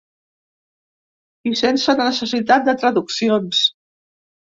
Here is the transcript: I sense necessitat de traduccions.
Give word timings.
I 1.53 1.53
sense 1.61 1.97
necessitat 2.01 2.69
de 2.73 2.79
traduccions. 2.83 3.65